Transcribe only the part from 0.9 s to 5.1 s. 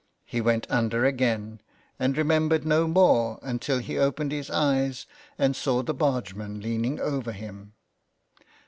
again, and remembered no more until he opened his eyes